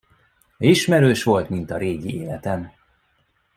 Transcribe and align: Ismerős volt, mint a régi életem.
Ismerős 0.57 1.23
volt, 1.23 1.49
mint 1.49 1.71
a 1.71 1.77
régi 1.77 2.13
életem. 2.15 2.71